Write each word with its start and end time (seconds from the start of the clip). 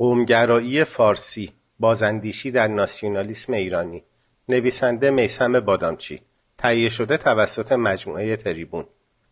قومگرایی 0.00 0.84
فارسی 0.84 1.52
بازاندیشی 1.80 2.50
در 2.50 2.68
ناسیونالیسم 2.68 3.52
ایرانی. 3.52 4.04
نویسنده 4.48 5.10
میسم 5.10 5.60
بادامچی. 5.60 6.20
تهیه 6.58 6.88
شده 6.88 7.16
توسط 7.16 7.72
مجموعه 7.72 8.36
تریبون. 8.36 8.84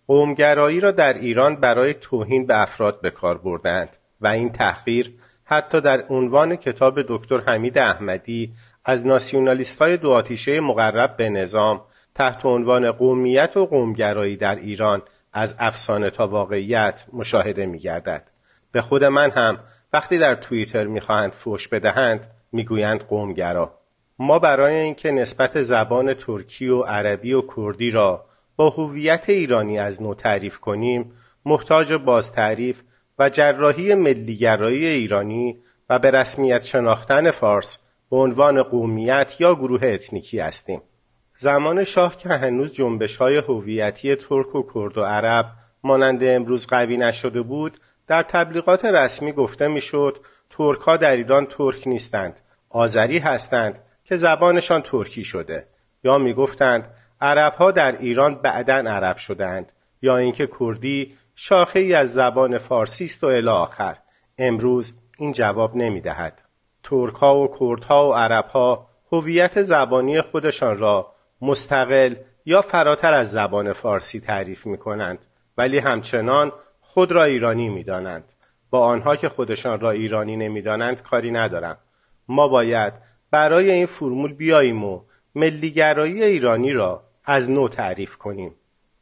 قومگرایی 0.06 0.80
را 0.80 0.90
در 0.90 1.12
ایران 1.12 1.56
برای 1.56 1.94
توهین 1.94 2.46
به 2.46 2.62
افراد 2.62 3.00
به 3.00 3.10
کار 3.10 3.38
بردند 3.38 3.96
و 4.20 4.26
این 4.26 4.52
تحقیر 4.52 5.14
حتی 5.44 5.80
در 5.80 6.04
عنوان 6.08 6.56
کتاب 6.56 7.03
دکتر 7.09 7.41
حمید 7.41 7.79
احمدی 7.79 8.53
از 8.85 9.07
ناسیونالیست 9.07 9.82
های 9.82 9.96
دو 9.96 10.11
آتیشه 10.11 10.61
مقرب 10.61 11.16
به 11.16 11.29
نظام 11.29 11.80
تحت 12.14 12.46
عنوان 12.46 12.91
قومیت 12.91 13.57
و 13.57 13.66
قومگرایی 13.66 14.37
در 14.37 14.57
ایران 14.57 15.03
از 15.32 15.57
افسانه 15.59 16.11
تا 16.11 16.29
واقعیت 16.29 17.07
مشاهده 17.12 17.66
می 17.66 17.79
گردد. 17.79 18.30
به 18.73 18.82
خود 18.82 19.05
من 19.05 19.30
هم 19.30 19.59
وقتی 19.93 20.19
در 20.19 20.35
توییتر 20.35 20.87
می‌خواهند 20.87 21.32
فوش 21.32 21.68
بدهند 21.68 22.27
می‌گویند 22.53 23.04
قومگرا. 23.04 23.79
ما 24.18 24.39
برای 24.39 24.75
اینکه 24.75 25.11
نسبت 25.11 25.63
زبان 25.63 26.14
ترکی 26.14 26.68
و 26.68 26.82
عربی 26.82 27.32
و 27.32 27.43
کردی 27.57 27.90
را 27.90 28.25
با 28.57 28.71
هویت 28.71 29.29
ایرانی 29.29 29.79
از 29.79 30.03
نو 30.03 30.14
تعریف 30.14 30.59
کنیم 30.59 31.12
محتاج 31.45 31.93
باز 31.93 32.33
تعریف 32.33 32.83
و 33.19 33.28
جراحی 33.28 33.95
ملیگرایی 33.95 34.87
ایرانی 34.87 35.59
و 35.91 35.98
به 35.98 36.11
رسمیت 36.11 36.64
شناختن 36.64 37.31
فارس 37.31 37.78
به 38.11 38.17
عنوان 38.17 38.62
قومیت 38.62 39.37
یا 39.41 39.55
گروه 39.55 39.87
اتنیکی 39.87 40.39
هستیم. 40.39 40.83
زمان 41.37 41.84
شاه 41.84 42.17
که 42.17 42.28
هنوز 42.28 42.73
جنبش 42.73 43.17
های 43.17 43.37
هویتی 43.37 44.17
ترک 44.17 44.55
و 44.55 44.62
کرد 44.75 44.98
و 44.98 45.05
عرب 45.05 45.47
مانند 45.84 46.25
امروز 46.25 46.67
قوی 46.67 46.97
نشده 46.97 47.42
بود 47.42 47.81
در 48.08 48.22
تبلیغات 48.22 48.84
رسمی 48.84 49.33
گفته 49.33 49.69
می‌شد 49.69 50.19
ترک 50.50 50.80
ها 50.80 50.97
در 50.97 51.17
ایران 51.17 51.47
ترک 51.47 51.89
نیستند 51.89 52.41
آذری 52.70 53.19
هستند 53.19 53.83
که 54.05 54.17
زبانشان 54.17 54.83
ترکی 54.83 55.25
شده. 55.25 55.67
یا 56.05 56.19
می‌گفتند 56.19 56.91
عرب 57.20 57.55
ها 57.55 57.70
در 57.70 57.98
ایران 57.98 58.34
بعدا 58.34 58.75
عرب 58.75 59.17
شدند 59.17 59.73
یا 60.03 60.17
اینکه 60.17 60.48
کردی 60.61 61.17
شاخه 61.36 61.79
ای 61.79 61.95
از 61.95 62.12
زبان 62.12 62.59
فارسی 62.59 63.05
است 63.05 63.25
و 63.25 63.27
الی 63.27 63.48
آخر. 63.48 63.97
امروز 64.39 64.92
این 65.19 65.33
جواب 65.33 65.77
نمی‌دهد. 65.77 66.42
ترک 66.83 67.14
ها 67.14 67.39
و 67.39 67.56
کردها 67.61 68.09
و 68.09 68.14
عرب 68.14 68.45
ها 68.45 68.89
هویت 69.12 69.62
زبانی 69.62 70.20
خودشان 70.20 70.79
را 70.79 71.14
مستقل 71.41 72.14
یا 72.47 72.62
فراتر 72.62 73.14
از 73.14 73.31
زبان 73.31 73.73
فارسی 73.73 74.20
تعریف 74.20 74.67
می 74.67 74.79
کنند 74.79 75.27
ولی 75.56 75.79
همچنان 75.79 76.53
خود 76.91 77.12
را 77.12 77.25
ایرانی 77.25 77.69
می 77.69 77.84
دانند. 77.84 78.33
با 78.70 78.81
آنها 78.81 79.17
که 79.17 79.28
خودشان 79.28 79.81
را 79.81 79.91
ایرانی 79.91 80.36
نمی‌دانند 80.36 81.03
کاری 81.03 81.30
ندارم. 81.30 81.78
ما 82.28 82.48
باید 82.48 82.92
برای 83.30 83.70
این 83.70 83.86
فرمول 83.86 84.33
بیاییم 84.33 84.84
و 84.84 85.00
ملیگرایی 85.34 86.25
ایرانی 86.25 86.72
را 86.72 87.05
از 87.25 87.50
نو 87.50 87.69
تعریف 87.69 88.17
کنیم. 88.17 88.55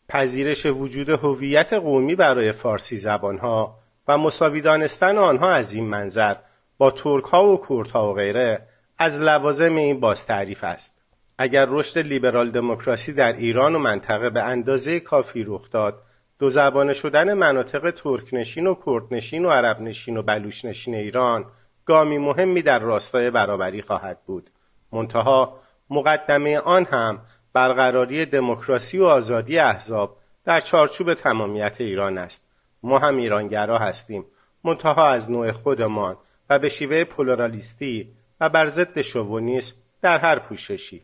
پذیرش 0.09 0.67
وجود 0.67 1.09
هویت 1.09 1.73
قومی 1.73 2.15
برای 2.15 2.53
فارسی 2.53 2.97
زبانها 2.97 3.79
و 4.09 4.19
مساوی 4.19 4.61
دانستن 4.61 5.19
آنها 5.19 5.51
از 5.51 5.73
این 5.73 5.87
منظر 5.87 6.37
با 6.79 6.91
ترک 6.91 7.25
ها 7.25 7.47
و 7.47 7.67
کردها 7.69 8.11
و 8.11 8.15
غیره 8.15 8.63
از 8.99 9.21
لوازم 9.21 9.77
این 9.77 10.01
باز 10.01 10.27
تعریف 10.27 10.65
است. 10.65 10.95
اگر 11.39 11.67
رشد 11.69 11.99
لیبرال 11.99 12.51
دموکراسی 12.51 13.13
در 13.13 13.33
ایران 13.33 13.75
و 13.75 13.79
منطقه 13.79 14.31
به 14.31 14.43
اندازه 14.43 15.01
کافی 15.01 15.45
رخ 15.45 15.71
داد 15.71 16.03
دو 16.39 16.51
زبانه 16.51 16.95
شدن 16.95 17.35
مناطق 17.35 17.91
ترکنشین 17.91 18.67
و 18.67 18.75
کردنشین 18.87 19.45
و 19.45 19.51
عربنشین 19.51 20.17
و 20.17 20.23
بلوشنشین 20.23 20.95
ایران 20.95 21.47
گامی 21.85 22.19
مهمی 22.19 22.63
در 22.63 22.79
راستای 22.79 23.31
برابری 23.31 23.83
خواهد 23.83 24.19
بود. 24.27 24.51
منتها 24.93 25.59
مقدمه 25.91 26.59
آن 26.59 26.85
هم 26.85 27.23
برقراری 27.53 28.27
دموکراسی 28.27 28.99
و 28.99 29.05
آزادی 29.05 29.59
احزاب 29.59 30.17
در 30.45 30.61
چارچوب 30.61 31.15
تمامیت 31.15 31.81
ایران 31.81 32.19
است. 32.19 32.45
ما 32.83 32.99
هم 32.99 33.17
ایرانگرا 33.17 33.79
هستیم. 33.79 34.25
منتها 34.65 35.09
از 35.09 35.31
نوع 35.31 35.53
خودمان 35.53 36.17
و 36.51 36.59
به 36.59 36.69
شیوه 36.69 37.05
پلورالیستی 37.05 38.13
و 38.41 38.49
بر 38.49 38.67
ضد 38.67 39.01
شوونیسم 39.01 39.77
در 40.03 40.19
هر 40.19 40.39
پوششی. 40.39 41.03